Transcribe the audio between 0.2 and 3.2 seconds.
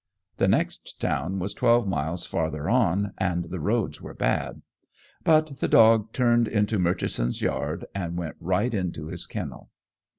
The next town was twelve miles farther on,